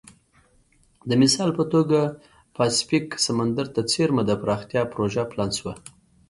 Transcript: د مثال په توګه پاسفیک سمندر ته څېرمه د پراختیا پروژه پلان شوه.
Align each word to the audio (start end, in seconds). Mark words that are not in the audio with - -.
د 1.09 1.11
مثال 1.21 1.49
په 1.59 1.63
توګه 1.73 1.99
پاسفیک 2.55 3.05
سمندر 3.25 3.65
ته 3.75 3.81
څېرمه 3.91 4.23
د 4.25 4.31
پراختیا 4.41 4.81
پروژه 4.93 5.23
پلان 5.31 5.51
شوه. 5.57 5.73